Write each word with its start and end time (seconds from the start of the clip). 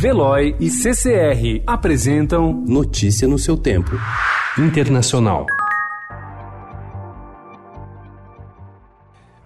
Veloy 0.00 0.56
e 0.58 0.70
CCR 0.70 1.62
apresentam 1.66 2.64
Notícia 2.66 3.28
no 3.28 3.38
seu 3.38 3.54
tempo. 3.54 3.90
Internacional. 4.56 5.44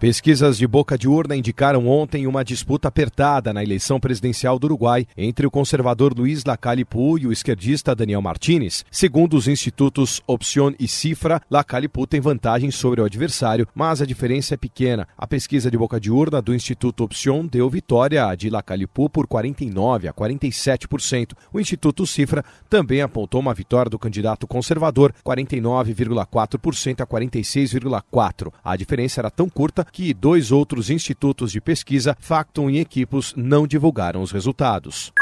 Pesquisas 0.05 0.59
de 0.59 0.67
boca 0.67 0.99
de 0.99 1.09
urna 1.09 1.35
indicaram 1.35 1.89
ontem 1.89 2.27
uma 2.27 2.45
disputa 2.45 2.89
apertada 2.89 3.55
na 3.55 3.63
eleição 3.63 3.99
presidencial 3.99 4.59
do 4.59 4.67
Uruguai 4.67 5.07
entre 5.17 5.47
o 5.47 5.51
conservador 5.51 6.13
Luiz 6.15 6.45
Lacalle 6.45 6.85
Pou 6.85 7.19
e 7.19 7.27
o 7.27 7.33
esquerdista 7.33 7.95
Daniel 7.95 8.21
Martínez. 8.21 8.85
Segundo 8.91 9.35
os 9.35 9.49
institutos 9.49 10.21
Opcion 10.27 10.75
e 10.79 10.87
Cifra, 10.87 11.41
Lacalle 11.51 11.89
Pou 11.89 12.07
tem 12.07 12.21
vantagem 12.21 12.71
sobre 12.71 13.01
o 13.01 13.05
adversário, 13.07 13.67
mas 13.75 14.03
a 14.03 14.05
diferença 14.05 14.53
é 14.53 14.59
pequena. 14.59 15.09
A 15.17 15.27
pesquisa 15.27 15.71
de 15.71 15.79
boca 15.79 15.99
de 15.99 16.11
urna 16.11 16.43
do 16.43 16.55
Instituto 16.55 17.03
Opcion 17.05 17.47
deu 17.47 17.71
vitória 17.71 18.35
de 18.35 18.51
Lacalle 18.51 18.87
Pou 18.87 19.09
por 19.09 19.27
49 19.27 20.07
a 20.07 20.13
47%. 20.13 21.33
O 21.51 21.59
Instituto 21.59 22.07
Cifra 22.07 22.45
também 22.69 23.01
apontou 23.01 23.41
uma 23.41 23.55
vitória 23.55 23.89
do 23.89 23.99
candidato 23.99 24.47
conservador, 24.47 25.15
49,4% 25.25 27.01
a 27.01 27.07
46,4%. 27.07 28.53
A 28.63 28.77
diferença 28.77 29.23
era 29.23 29.31
tão 29.31 29.49
curta 29.49 29.87
que 29.95 30.13
dois 30.13 30.51
outros 30.51 30.91
institutos 30.91 31.53
de 31.53 31.61
pesquisa, 31.61 32.17
Factum 32.19 32.69
e 32.69 32.81
Equipos, 32.81 33.33
não 33.37 33.65
divulgaram 33.65 34.23
os 34.23 34.33
resultados. 34.33 35.13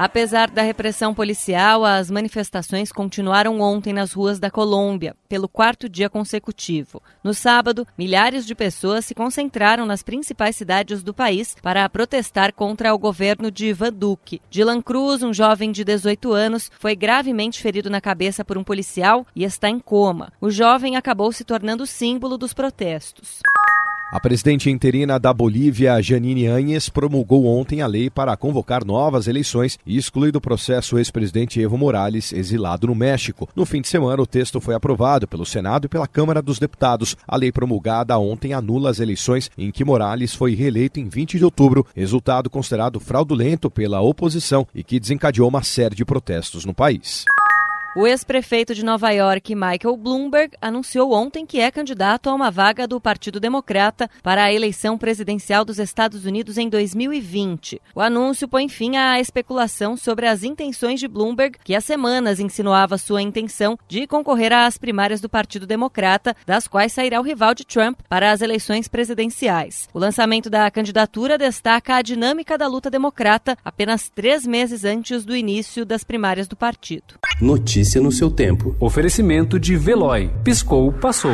Apesar 0.00 0.48
da 0.48 0.62
repressão 0.62 1.12
policial, 1.12 1.84
as 1.84 2.08
manifestações 2.08 2.92
continuaram 2.92 3.60
ontem 3.60 3.92
nas 3.92 4.12
ruas 4.12 4.38
da 4.38 4.48
Colômbia, 4.48 5.16
pelo 5.28 5.48
quarto 5.48 5.88
dia 5.88 6.08
consecutivo. 6.08 7.02
No 7.24 7.34
sábado, 7.34 7.84
milhares 7.98 8.46
de 8.46 8.54
pessoas 8.54 9.04
se 9.04 9.12
concentraram 9.12 9.84
nas 9.84 10.04
principais 10.04 10.54
cidades 10.54 11.02
do 11.02 11.12
país 11.12 11.56
para 11.60 11.88
protestar 11.88 12.52
contra 12.52 12.94
o 12.94 12.98
governo 12.98 13.50
de 13.50 13.66
Ivan 13.66 13.92
Duque. 13.92 14.40
Dylan 14.48 14.80
Cruz, 14.80 15.24
um 15.24 15.34
jovem 15.34 15.72
de 15.72 15.82
18 15.82 16.32
anos, 16.32 16.70
foi 16.78 16.94
gravemente 16.94 17.60
ferido 17.60 17.90
na 17.90 18.00
cabeça 18.00 18.44
por 18.44 18.56
um 18.56 18.62
policial 18.62 19.26
e 19.34 19.42
está 19.42 19.68
em 19.68 19.80
coma. 19.80 20.32
O 20.40 20.48
jovem 20.48 20.94
acabou 20.94 21.32
se 21.32 21.42
tornando 21.42 21.84
símbolo 21.84 22.38
dos 22.38 22.54
protestos. 22.54 23.40
A 24.10 24.18
presidente 24.18 24.70
interina 24.70 25.20
da 25.20 25.34
Bolívia, 25.34 26.00
Janine 26.00 26.46
Áñez, 26.46 26.88
promulgou 26.88 27.44
ontem 27.44 27.82
a 27.82 27.86
lei 27.86 28.08
para 28.08 28.34
convocar 28.38 28.82
novas 28.82 29.28
eleições 29.28 29.78
e 29.84 29.98
exclui 29.98 30.32
do 30.32 30.40
processo 30.40 30.96
o 30.96 30.98
ex-presidente 30.98 31.60
Evo 31.60 31.76
Morales, 31.76 32.32
exilado 32.32 32.86
no 32.86 32.94
México. 32.94 33.46
No 33.54 33.66
fim 33.66 33.82
de 33.82 33.88
semana, 33.88 34.22
o 34.22 34.26
texto 34.26 34.62
foi 34.62 34.74
aprovado 34.74 35.28
pelo 35.28 35.44
Senado 35.44 35.84
e 35.84 35.88
pela 35.88 36.06
Câmara 36.06 36.40
dos 36.40 36.58
Deputados. 36.58 37.18
A 37.26 37.36
lei 37.36 37.52
promulgada 37.52 38.18
ontem 38.18 38.54
anula 38.54 38.88
as 38.88 38.98
eleições 38.98 39.50
em 39.58 39.70
que 39.70 39.84
Morales 39.84 40.34
foi 40.34 40.54
reeleito 40.54 40.98
em 40.98 41.06
20 41.06 41.36
de 41.36 41.44
outubro, 41.44 41.86
resultado 41.94 42.48
considerado 42.48 42.98
fraudulento 42.98 43.70
pela 43.70 44.00
oposição 44.00 44.66
e 44.74 44.82
que 44.82 44.98
desencadeou 44.98 45.50
uma 45.50 45.62
série 45.62 45.94
de 45.94 46.06
protestos 46.06 46.64
no 46.64 46.72
país. 46.72 47.26
O 47.98 48.06
ex-prefeito 48.06 48.76
de 48.76 48.84
Nova 48.84 49.10
York, 49.10 49.56
Michael 49.56 49.96
Bloomberg, 49.96 50.56
anunciou 50.62 51.12
ontem 51.12 51.44
que 51.44 51.58
é 51.58 51.68
candidato 51.68 52.30
a 52.30 52.32
uma 52.32 52.48
vaga 52.48 52.86
do 52.86 53.00
Partido 53.00 53.40
Democrata 53.40 54.08
para 54.22 54.44
a 54.44 54.52
eleição 54.52 54.96
presidencial 54.96 55.64
dos 55.64 55.80
Estados 55.80 56.24
Unidos 56.24 56.58
em 56.58 56.68
2020. 56.68 57.82
O 57.96 58.00
anúncio 58.00 58.46
põe 58.46 58.68
fim 58.68 58.96
à 58.96 59.18
especulação 59.18 59.96
sobre 59.96 60.28
as 60.28 60.44
intenções 60.44 61.00
de 61.00 61.08
Bloomberg, 61.08 61.58
que 61.64 61.74
há 61.74 61.80
semanas 61.80 62.38
insinuava 62.38 62.96
sua 62.98 63.20
intenção 63.20 63.76
de 63.88 64.06
concorrer 64.06 64.52
às 64.52 64.78
primárias 64.78 65.20
do 65.20 65.28
Partido 65.28 65.66
Democrata, 65.66 66.36
das 66.46 66.68
quais 66.68 66.92
sairá 66.92 67.18
o 67.18 67.24
rival 67.24 67.52
de 67.52 67.66
Trump 67.66 67.98
para 68.08 68.30
as 68.30 68.42
eleições 68.42 68.86
presidenciais. 68.86 69.88
O 69.92 69.98
lançamento 69.98 70.48
da 70.48 70.70
candidatura 70.70 71.36
destaca 71.36 71.96
a 71.96 72.02
dinâmica 72.02 72.56
da 72.56 72.68
luta 72.68 72.88
democrata 72.88 73.58
apenas 73.64 74.08
três 74.08 74.46
meses 74.46 74.84
antes 74.84 75.24
do 75.24 75.34
início 75.34 75.84
das 75.84 76.04
primárias 76.04 76.46
do 76.46 76.54
partido. 76.54 77.18
Notícia 77.88 78.02
no 78.02 78.12
seu 78.12 78.30
tempo. 78.30 78.76
Oferecimento 78.78 79.58
de 79.58 79.74
Veloy. 79.74 80.30
Piscou, 80.44 80.92
passou. 80.92 81.32